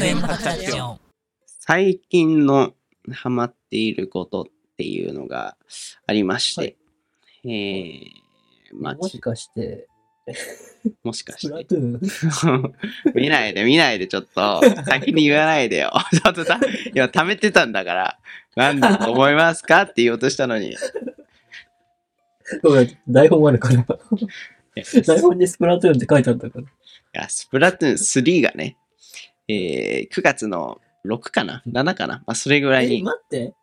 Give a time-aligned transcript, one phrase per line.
[0.00, 1.00] FM ハタジオン。
[1.46, 2.72] 最近の
[3.12, 4.44] ハマっていることっ
[4.78, 5.58] ていうのが
[6.06, 6.78] ありまして、
[7.44, 8.10] えー、
[8.72, 9.88] まあ、もしかして、
[11.04, 11.66] もしかして。
[13.14, 15.92] 見ないで見ないでちょっと 先に言わないでよ。
[16.10, 16.58] ちょっとさ、
[16.94, 18.18] 今貯めてたんだから、
[18.56, 20.70] なんだと思いますかって言おうとしたのに。
[20.70, 20.76] い
[22.62, 23.84] ごめん台本あるから。
[24.76, 26.64] や台本にスプラトゥーンって書いてあったから。
[26.64, 26.66] い
[27.12, 28.78] や、スプラトゥーン3がね、
[29.50, 32.22] えー、9月の6かな ?7 かな？
[32.26, 33.54] まあ、それぐらいえ、に待って。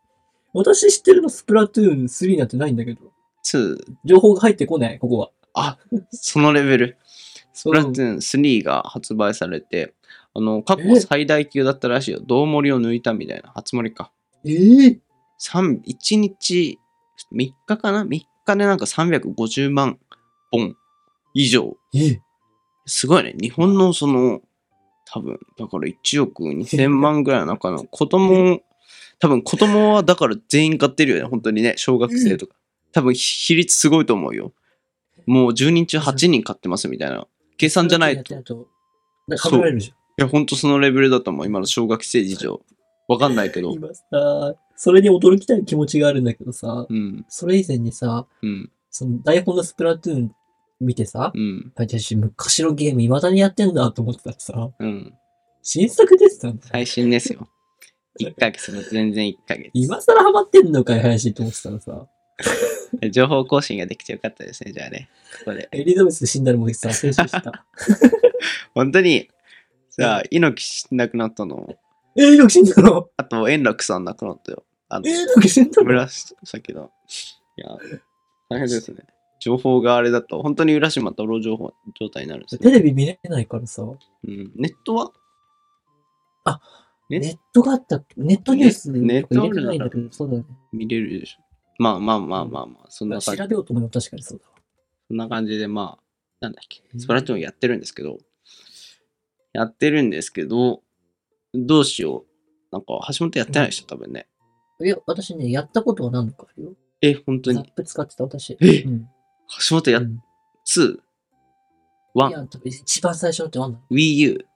[0.54, 3.12] 私知ってるのスプラトゥーン3なんてないんだけど。
[3.46, 5.32] 2、情報が入ってこない、ここは。
[5.54, 5.78] あ、
[6.12, 6.98] そのレベル。
[7.54, 9.94] スプラトゥーン3が発売されて、
[10.34, 12.20] あの、過去最大級だったらしいよ。
[12.22, 13.52] 胴盛りを抜いたみたいな。
[13.56, 14.12] 初盛りか。
[14.46, 14.50] え？
[14.50, 15.00] ー、
[15.40, 16.80] 3、1日、
[17.34, 20.00] 3日かな ?3 日でなんか350万
[20.52, 20.76] 本
[21.34, 21.78] 以上。
[21.96, 22.22] え？
[22.86, 23.36] すごいね。
[23.40, 24.42] 日本のその、
[25.10, 28.62] 多分、だから1億2000万ぐらいの中の子供、
[29.20, 31.30] 多分子供はだから全員買ってるよね。
[31.30, 31.74] 本当にね。
[31.78, 32.56] 小学生とか。
[32.92, 34.54] 多分比率すごいと思うよ。
[35.26, 37.28] もう10人中8人買ってますみたいな。
[37.58, 38.34] 計算じゃないと。
[38.34, 38.68] いやってると。
[39.28, 41.46] だからかけられるじや、ほんとそのレベルだと思う。
[41.46, 42.62] 今の小学生事情。
[43.08, 43.62] わかんないけ。
[43.62, 43.72] ど。
[43.72, 47.26] 今さ、それに驚きたい気持ちがあるんだけどさ、うん。
[47.30, 48.72] それ以前にさ、うん。
[48.90, 50.32] その台本のスプラトゥーン
[50.80, 51.72] 見てさ、うん。
[51.76, 55.14] 私昔のゲーム未だにやってんだと思ってたらさ、うん。
[55.62, 56.70] 新作出てたんだよ。
[56.72, 57.48] 最新ですよ。
[58.20, 59.70] 1ヶ月の全然1ヶ月。
[59.74, 62.08] 今更ハマってんのかい、林と思ってたらさ、
[63.12, 65.10] 情報更新ができてよかったですね、じゃあね。
[65.40, 65.68] ここで。
[65.72, 67.66] エリザベス死んだのもさ、先週した。
[68.74, 69.30] 本当に、
[69.98, 71.76] じゃあ、猪木死んなくなったの？
[72.16, 73.10] えー、猪木死んだの？
[73.18, 74.64] あと、円楽さん亡くなったよ。
[74.90, 75.88] あのえー、、猪木死んだの？
[75.88, 76.82] 紫だ。
[76.82, 77.70] いや、
[78.50, 78.98] 大変ですね。
[79.40, 82.60] 情報があれだと、本当に浦島太郎情報状態になるんですね。
[82.60, 83.88] テレビ見れないからさ、う
[84.28, 85.12] ん、ネットは？
[86.46, 86.62] あ、
[87.10, 87.20] ね？
[87.20, 90.46] ネットがあった、ネットニュースネとか入れてないんだけど、そうだよね。
[90.72, 91.40] 見れるでしょ。
[91.80, 93.50] まあまあまあまあまあ、そんな調感じ。
[93.50, 94.56] べようと思えば確かにそうだわ。
[95.08, 96.04] そんな感じで、まあ、
[96.42, 96.98] なんだっけう。
[96.98, 98.18] んスプラトゥーンやってるんですけど、
[99.54, 100.82] やってるんですけど、
[101.54, 102.26] どうしよう。
[102.72, 104.28] なんか、橋本やってないでしょ、多分ね。
[104.82, 106.74] いや、私ね、やったことは何度かあるよ。
[107.02, 107.72] え、本当ザッに。
[107.76, 108.58] プ使ってた、私。
[108.60, 108.82] え？
[108.84, 109.10] うん。
[109.70, 110.22] 橋本や、うん
[110.66, 111.00] 2、い
[112.16, 114.48] 1、や、多分一番最初のって何なの Wii U、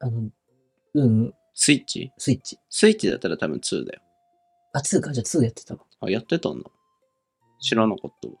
[0.00, 0.30] あの、
[0.94, 2.12] うん、スイッチ？
[2.18, 2.58] スイッチ。
[2.70, 4.00] スイッチだったら多分2だよ。
[4.72, 5.80] あ、2か、じゃあ2やってたわ。
[6.00, 6.70] あ、やってたんだ。
[7.60, 8.34] 知らなかったわ。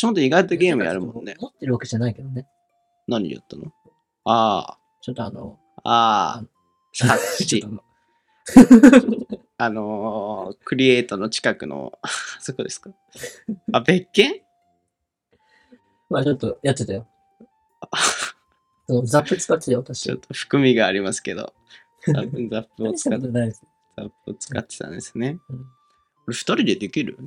[0.00, 1.36] 橋本意外とゲームやるもんね。
[1.40, 2.46] 持ってるわけじゃないけどね。
[3.06, 3.72] 何やったの？
[4.24, 7.68] あちょっとあの、あ、あっとあ。
[7.70, 7.82] の
[9.60, 12.08] あのー、クリエイトの近くの、あ
[12.40, 12.90] そこですか？
[13.72, 14.42] あ、別件？
[16.10, 17.06] まあちょっとやってたよ。
[18.88, 20.02] そうザップ使ってたよ、私。
[20.02, 21.52] ちょっと含みがありますけど、
[22.06, 23.62] ザップザップを使っことないです。
[23.96, 25.38] ザップを使ってたんですね。
[25.48, 25.66] うん
[26.26, 27.18] 俺二人でできる？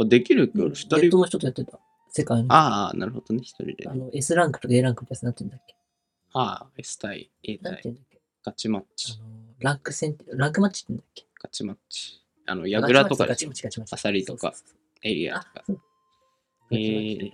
[0.00, 0.58] あできるけ？
[0.58, 0.96] ど、俺二人。
[0.96, 1.78] ネットの人とやってた。
[2.08, 2.52] 世界の。
[2.52, 3.94] ああ、なるほどね、一人であ。
[3.94, 5.76] の、S ランクとか A ランクってやつなんて言うんだっけ？
[6.32, 8.18] ああ、S 対 A 対なんて言うんだっけ？
[8.44, 9.22] ガチマッチあ。
[9.22, 9.30] の、
[9.60, 11.24] ランク戦って、ランクマッチって言うんだっけ？
[11.40, 12.20] ガチマッチ。
[12.46, 13.94] あの、ヤグラとかガチマッチ、ガチマッチ。
[13.94, 15.62] アサリとかそうそうそうエリアとか。
[15.68, 15.80] そう
[16.72, 17.32] えー、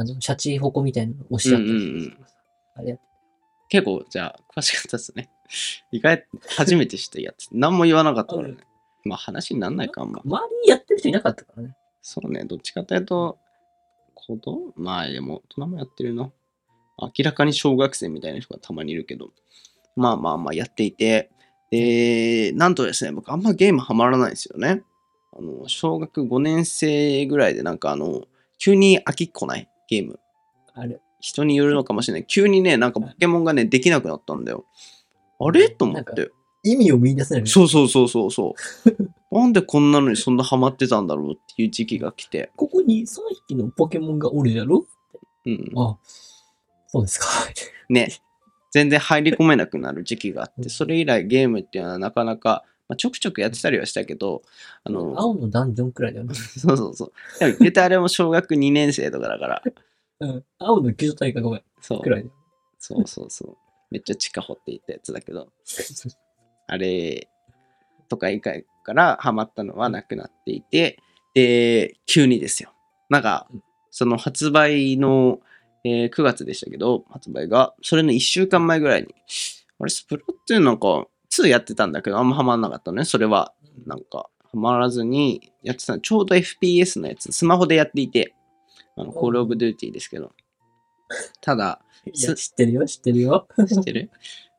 [0.00, 2.18] あの、シャチホコみたいなの押し合ってるうんうんうん
[2.76, 2.98] あれ
[3.68, 5.30] 結構、じゃあ、詳しかったですね。
[5.90, 6.26] 意外、
[6.56, 7.48] 初めて知ったやつ。
[7.52, 8.56] 何も言わなかったからね。
[9.04, 10.20] まあ、話になんないか、あんま。
[10.24, 11.76] 周りにやってる人いなかったからね。
[12.00, 13.38] そうね、どっちかというと、
[14.14, 16.30] 子供まあ、でも、大人もやってるな。
[17.00, 19.30] 明らかに小学生みたいな人がたまにいるけど、
[19.96, 21.30] まあまあまあやっていて、
[21.70, 24.82] で、なんとですね、僕あんまゲームハマらないんですよね。
[25.36, 28.24] あの、小学5年生ぐらいでなんかあの、
[28.58, 30.20] 急に飽きっこないゲーム。
[30.74, 31.00] あれ。
[31.20, 32.26] 人によるのかもしれない。
[32.26, 34.64] 急にね、なんかポケモンがね、できなくなったんだよ。
[35.40, 35.68] あれ？
[35.68, 36.30] と思っなんかて。
[36.62, 37.46] 意味を見出せない。
[37.46, 38.54] そうそうそうそうそ
[39.30, 39.34] う。
[39.34, 42.50] なんでこんなのにそんなハマってたんだろうっていう時期が来て。
[42.56, 44.86] ここに3匹のポケモンがおるじゃろ？
[45.46, 45.70] うん。
[45.76, 45.96] あ、
[46.88, 47.26] そうですか。
[47.88, 48.08] ね、
[48.70, 54.42] 全然入り込めなくなる時期があって、それ以来ゲームっていうのはなかなか、まあ、ちょくちょくやってたりはしたけど、
[54.82, 56.34] あの、青のダンジョンくらいだよね。
[56.56, 57.12] そうそうそう。
[57.38, 59.62] でも言ってあれも小学2年生とかだから、
[60.20, 60.44] うん。
[60.58, 61.62] 青の救助隊かごめん。
[61.80, 62.30] そうくらい。
[62.78, 63.56] そうそうそう。
[63.90, 65.50] めっちゃ地下掘っていったやつだけど、
[66.66, 67.28] あれ
[68.08, 70.98] とか以外からハマったのはなくなっていて、
[71.34, 72.72] で、急にですよ。
[73.08, 75.40] なんかうん、その発売の、
[75.84, 79.14] えー9月でしたけど、発売が、それの1週間前ぐらいに、
[79.78, 83.04] あれ、スプラトゥーンなんか2やってたんだけど、あんまハマんなかったのね。
[83.04, 83.52] それは、
[83.86, 88.34] なんか、ハマらずにやってたのちょうど FPS のやつ、スマホでやっていて、
[88.96, 90.32] あの、おコールオブデューティーですけど。
[91.40, 93.46] ただ、いや、知ってるよ、知ってるよ。
[93.68, 94.10] 知ってる？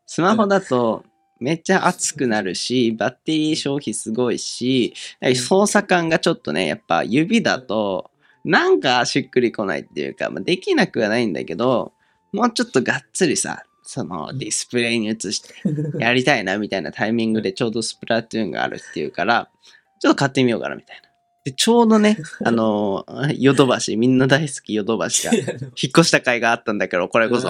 [0.06, 1.04] スマホだと
[1.40, 4.94] めっちゃ熱くなるし、バッテリー消費すごいし、
[5.36, 8.12] 操作感がちょっとね、やっぱ指だと、
[8.44, 11.94] なんかしっくりこないっていうか、まあ、できなくはないんだけど、
[12.32, 15.56] もうちょっとがっつりさ、そのディスプレイに映して
[15.98, 19.50] やりたいなみたいなタイミングでちょうどスプラトゥーンがあるっていうから、
[20.00, 21.10] ちょっと買ってみようかなみたいな。
[21.44, 23.04] で、ちょうどね、 あの、
[23.36, 27.50] ヨドバシ、みんな大好きヨドバシが引っ越した甲斐があったんだけど、これこそ。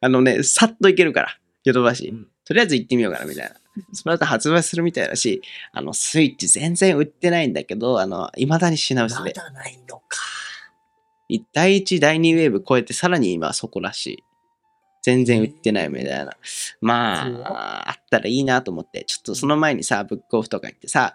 [0.00, 2.08] あのね、さっと行けるから、ヨドバシ。
[2.08, 3.54] うんとりあえず行ってみようかなみたいな。
[3.92, 9.34] スプラトゥーン発売するみたいだし、あの、スイッチ全然売ってないんだけど、あの、未だに品薄で。
[9.36, 10.18] まだないのか。
[11.52, 14.24] 第1、第2ウェーブ超えて、さらに今はそこらしい。
[15.02, 16.36] 全然売ってないみたいな。
[16.80, 21.14] まあ、あったらいいなと思って、ちょっとその前にさ、ブックオフとか行ってさ、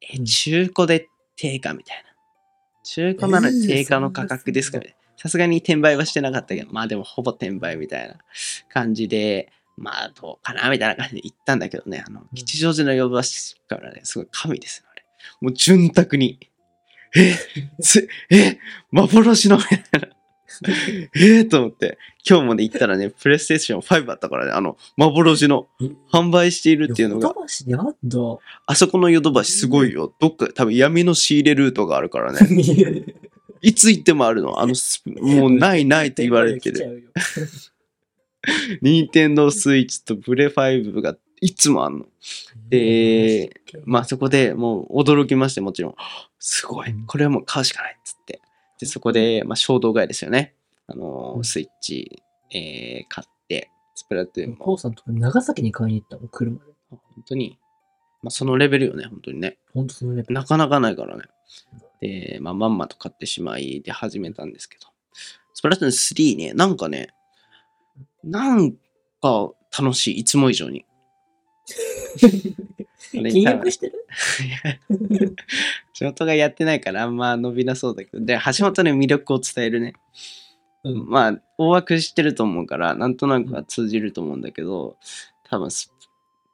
[0.00, 2.08] え、うん中古で定価みたいな。
[2.84, 4.96] 中古なら定価の価格ですかね。
[5.16, 8.16] さすがに転売はしてなかったけど、まあでもほぼ転売みたいな
[8.68, 15.04] 感じで、まあどうかなみたいな感じで行ったんだけどね、あの、吉祥寺の呼ばしからね、すごい神ですよ、あれ。
[15.40, 16.38] もう潤沢に。
[17.16, 17.34] え、
[17.82, 18.58] つ、え、
[18.92, 20.08] 幻のみたいな。
[21.14, 21.98] えーと思って、
[22.28, 25.68] 今日もね行ったらね、プレイステーション5あったからね、あの、幻の
[26.12, 27.66] 販売しているっていうのがヨ、ドバシ？
[27.66, 27.94] にあんだ。
[28.66, 30.12] あそこのヨドバシすごいよ。
[30.18, 32.38] どっか多分闇の仕入れルートがあるからね。
[33.60, 34.60] いつ行ってもあるの？
[34.60, 37.12] あのス、もうないないって言われてる。
[38.82, 42.06] ニンテンドースイッチとブレ5がいつもあんの。
[42.68, 45.94] で、まあそこでもう驚きまして、もちろん。
[46.38, 46.94] すごい。
[47.06, 48.40] これはもう買うしかないっつって。
[48.78, 50.54] で、そこで、まあ衝動買いですよね。
[50.86, 54.64] あのー、うんスイッチ、えー買って、スプラトゥーンも。
[54.64, 56.72] 父さんとか長崎に買いに行ったの、車で。
[56.90, 57.58] 本当に。
[58.22, 59.58] まあそのレベルよね、本当にね。
[59.74, 60.34] ほんとそのレベル。
[60.34, 61.24] なかなかないからね。
[62.00, 64.86] で、まあ、まんまと買ってしまいで始めたんですけど。
[65.54, 67.08] スプラトゥーン3ね、なんかね、
[68.22, 68.72] なん
[69.20, 70.84] か楽しい、いつも以上に。
[73.18, 74.06] あれ禁欲してる
[75.98, 79.94] 仕事がやってないからあんま伸びなそうだけど、で、橋本の魅力を伝えるね。
[80.84, 81.08] うん。
[81.08, 84.96] まあ、大枠知ってると思うから、なんとなくは通じると思うんだけど、
[85.50, 85.90] 多分ス、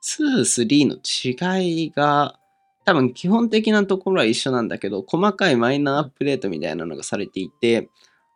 [0.03, 2.39] 2、3の違いが、
[2.87, 7.91] 多分基本的なところは一緒なんだけど、細かいマイナーアップデートみたいなのがされていて、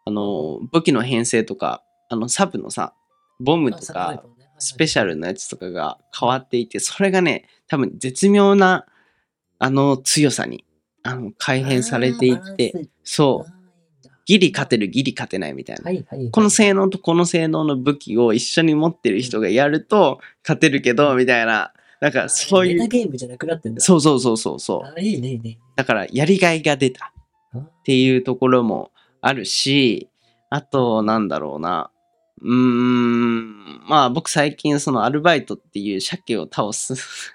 [0.05, 2.93] あの、武器の編成とか、あの、サブのさ、
[3.41, 4.23] ボムとか、
[4.59, 8.85] スペシャルなやつとかが変わっていて、それがね、多分絶妙な、
[9.59, 10.67] あの、強さに、
[11.03, 13.53] あの、改変されていって、そう、
[14.27, 15.85] ギリ勝てる、ギリ勝てないみたいな。
[15.85, 16.31] はいはいはい。
[16.31, 21.73] この性能とこの性能の武器を一緒に持ってる人がやると勝てるけど、みたいな。
[22.01, 22.89] なんかそういメタう。
[22.89, 23.81] ゲームじゃなくなってんだ。
[23.81, 24.93] そうそうそうそうそう。
[24.97, 25.59] あいいね、いいね。
[25.77, 27.13] だからやりがいが出た
[27.57, 30.09] っていうところもあるし、
[30.51, 31.91] あとなんだろうな。
[32.41, 37.35] うーん、まあ僕最近そのアルバイトっていう鮭を倒す。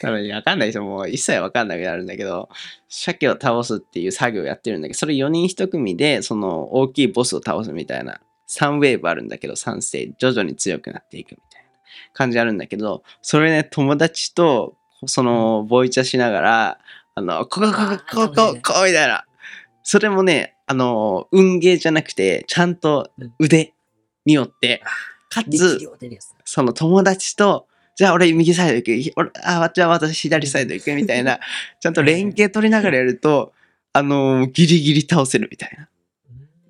[0.00, 2.48] 多分わかんない人もう一切わかんなくなるんだけど、
[2.88, 11.68] 鮭を倒すっていう作業をやってるんだけど、それ4人1組でその大きいボスを倒すみたいな、3ウェーブあるんだけど、3ステージ、徐々に強くなっていくみたいな
[12.12, 14.76] 感じあるんだけど、それね、友達と
[15.06, 16.78] そのボイチャしながら、
[17.14, 19.24] あの、ここ、ここ、ここ、ここ、みたいな。
[19.82, 23.74] それもね、あの、運ゲーじゃなくて、ちゃんと腕
[24.24, 24.82] によって、
[25.28, 25.78] かつ。
[26.44, 31.40] その友達と、じゃあ俺右サイド行く、俺あ、じゃあ私左サイド行くみたいな、
[31.80, 33.52] ちゃんと連携取りながらやると、
[33.92, 35.88] あの、ギリギリ倒せるみたいな、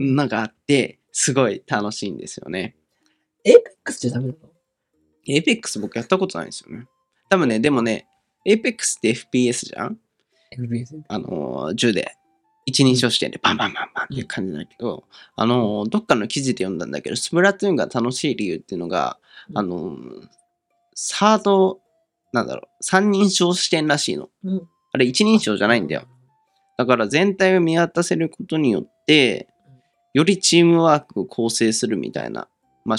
[0.00, 2.74] のがあって、すごい楽しいんですよね。
[3.44, 4.38] エイペックスじゃダメなの？
[5.28, 6.86] エイペックス僕やったことないんですよね。
[7.28, 8.06] 多分ね、でもね、
[8.44, 9.98] エイペックスって FPS じゃん
[10.56, 11.02] ?FPS。
[11.06, 12.16] あのー、銃で、
[12.66, 15.04] 一人称視点でバンバンバンバンっていう感じだけど、
[15.36, 19.18] あのー、どっかの記事で読んだんだけど、スプラトゥーンが楽しい理由っていうのが、
[19.50, 20.28] うんあのー、
[20.94, 21.80] サード、
[22.32, 24.28] なんだろう、三人称視点らしいの。
[24.44, 24.68] うん。
[24.92, 26.02] あれ一人称じゃないんだよ。
[26.76, 29.48] だから全体を見渡せることによって、
[30.14, 32.48] よりチームワークを構成するみたいな。
[32.84, 32.98] まあ。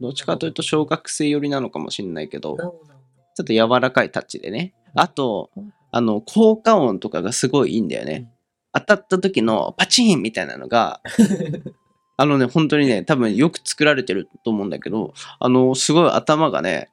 [0.00, 4.74] どっちかというと小学生寄りなのかもしれないけど、ちょっと柔らかいタッチでね。
[4.94, 5.50] あと、
[5.90, 8.30] あの、効果音とかがすごいいいんだよね。
[8.72, 11.00] 当たった時のパチンみたいなのが、
[12.16, 16.90] あのね、本当にね、多分よく作られてると思うんだけど、あの、すごい頭がね、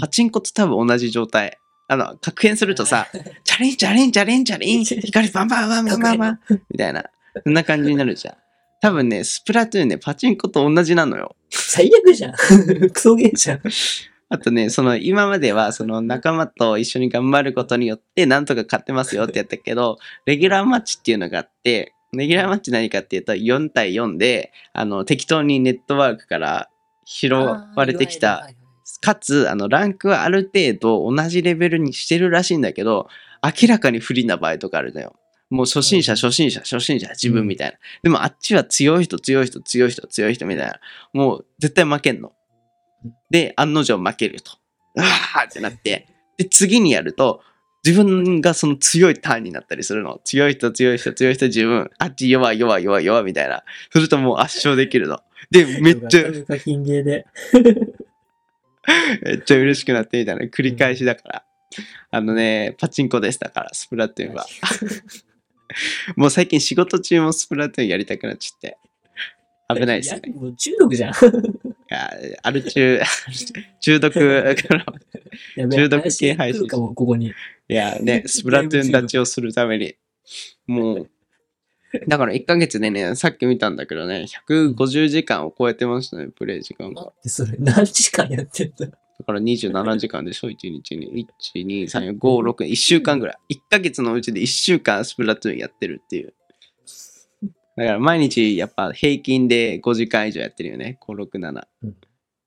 [0.00, 1.58] パチンコと多分同じ状態。
[1.88, 3.06] あの、確変するとさ、
[3.44, 7.04] チャリンチャリンチャリンチャリン、光バンバンバンバンバンバン、みたいな、
[7.44, 8.34] そんな感じになるじゃん。
[8.80, 11.36] 多分ね、スプラトゥーンね、パチンコと同じなのよ。
[11.50, 12.32] 最悪じゃん。
[12.90, 13.60] クソゲーじゃん。
[14.28, 26.70] あとね、その今まではその仲間と一緒に頑張ることによってなんとか勝ってますよってやったけど、レギュラーマッチっていうのがあって、レギュラーマッチ何かっていうと4対4で、あの、適当にネットワークから
[27.04, 28.48] 拾われてきた
[29.00, 33.08] かつ、あの、ランクはある程度同じレベルにしてるらしいんだけど、
[33.42, 35.14] 明らかに不利な場合とかあるのよ。
[35.50, 37.78] もう初心者、うん初心者、初心者、自分みたいな。
[38.02, 40.80] でもあっちは強い人、強い人、強い人、強い人みたいな。
[41.12, 42.32] もう絶対負けんの。
[43.30, 44.52] で、案の定負けると。
[44.94, 46.08] うわーってなって。
[46.38, 47.42] で、次にやると、
[47.84, 50.20] 自分がその強いターンになったりするの。
[50.24, 51.90] 強い人、強い人、強い人、自分。
[51.98, 53.64] あっち弱い、弱い、弱い、弱い、みたいな。
[53.90, 55.20] するともう圧勝できるの。
[55.50, 56.30] で、めっちゃ、
[57.02, 57.26] で。
[59.22, 60.44] めっちゃ嬉しくなってみたいな。
[60.46, 61.44] 繰り返しだから。
[62.10, 63.38] あのね、パチンコです。
[63.38, 64.46] だから、スプラトゥーンは。
[66.16, 68.76] もう最近仕事中もスプラトゥーンやりたくなっちゃって。
[69.74, 70.32] 危ないですよね。
[70.34, 71.12] やもう中毒じゃん。
[71.12, 71.14] い
[71.88, 72.10] や
[72.42, 73.00] アル中、
[73.80, 74.84] 中毒から、
[75.68, 76.66] 中毒系配信。
[77.68, 79.94] いやね、スプラトゥーン立ちをするために、
[80.66, 81.10] もう、
[82.08, 87.12] だから1ヶ月でね、さっき見たんだけどね、150時間を超えてましたね、プレイ時間が。
[87.22, 88.86] で、それ何時間やってんだ？
[88.86, 91.26] だから27時間でしょ、1日に。
[91.54, 93.54] 1、2、3、4、5、6、1週間ぐらい。
[93.54, 96.34] 1ヶ月のうちで1週間スプラトゥーンやってるっていう。
[97.76, 100.98] だから毎日やっぱ平均で5時間以上やってるよね。
[101.00, 101.62] 5、6、7。
[101.84, 101.96] うん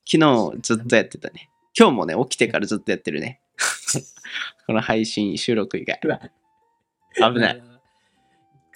[0.07, 1.49] 昨日ずっとやってたね。
[1.77, 3.41] 今日もね、起きてからずっとやってるね。
[4.67, 5.99] この配信収録以外。
[7.15, 7.63] 危ない。。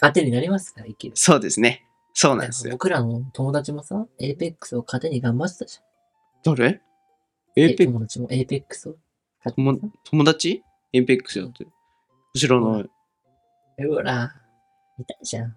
[0.02, 1.16] 糧になりますから、生きる。
[1.16, 1.86] そうですね。
[2.14, 2.72] そうなんですよ。
[2.74, 5.84] 僕らの友達もさ、エーペックスを糧に頑張ってたじゃん。
[6.44, 6.82] どれ
[7.56, 8.28] エえーペ友達も？
[8.32, 8.96] エーペックスを？
[9.46, 10.64] 友達？
[10.94, 11.70] エイペックスやってる。
[12.34, 12.86] 後ろの。
[13.78, 14.34] えほら、
[15.00, 15.56] いたじゃん。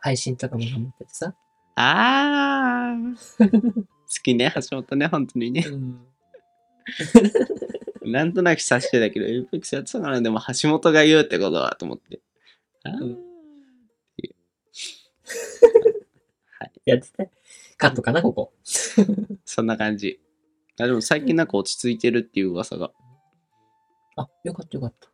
[0.00, 1.34] 配信とかも頑張っててさ。
[1.76, 3.16] あー。
[3.48, 3.86] 好
[4.22, 5.64] きね、橋本ね、本当にね。
[5.66, 6.06] うん。
[8.12, 12.20] なんとなく察してたけど、エイペックスやってたから、でも橋本が言うってことはと思って。
[12.84, 13.31] あーうん
[16.84, 17.30] やってて。
[17.76, 18.52] カットかな、ここ。
[19.44, 20.20] そんな感じ。
[20.80, 22.92] あでも最近なんか落ち着いてるっていう噂が。
[24.16, 25.10] あ、よかったよかった。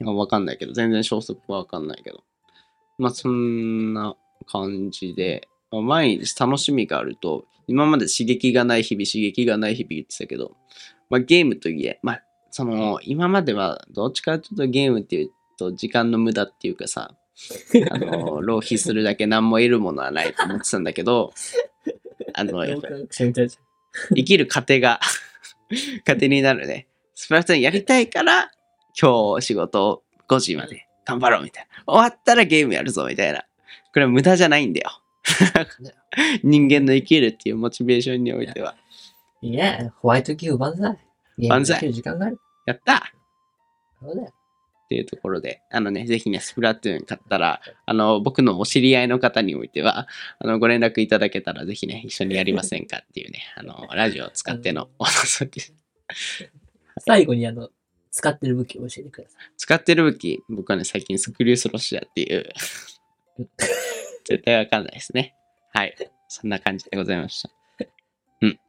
[0.00, 2.24] なんかわかんないけど、全然消息はわかんないけど。
[2.98, 4.16] まあそんな
[4.46, 10.56] 感じで、まあ毎日楽しみがあると、今まで刺激がない日々、刺激がない日々言ってたけど、
[11.10, 17.16] まあゲームといえ、まあその、今まではどっちかというとゲームっていうと時間の無駄っていうかさ、
[17.90, 21.32] あの、浪費するだけ何も得るものはないと思ってたんだけど、
[22.34, 25.00] あの、生きる糧が
[26.06, 26.86] 糧になるね。
[27.14, 28.50] スプラトゥーンやりたいから、
[29.00, 31.82] 今日仕事5時まで頑張ろうみたいな。
[31.86, 33.40] 終わったらゲームやるぞみたいな。
[33.40, 33.46] こ
[33.98, 34.90] れは無駄じゃないんだよ。
[36.42, 38.74] 人間の生きるっていうモチベーションにおいては。
[39.40, 40.98] いや、ホワイト級万歳。
[41.38, 42.38] ゲーム万歳できる時間がある。
[42.66, 43.12] やった
[44.00, 44.32] そうだよ。
[44.92, 50.06] っていうところで、あのね、ぜひね、スプラトゥーン買ったら、あの、僕のお知り合いの方においては、
[50.38, 55.74] あの、ご連絡いただけたら、ぜひね、一緒にやりませんかっていうね、 あの、ラジオを使ってのお誘いです。
[57.00, 57.70] 最後にあの、
[58.10, 59.40] 使ってる武器を教えてください。
[59.56, 62.52] 使ってる武器、僕はね、最近スクリュースロシアっていう、
[64.28, 65.34] 絶対わかんないですね。
[65.72, 65.96] はい。
[66.28, 67.50] そんな感じでございました。
[68.42, 68.60] うん。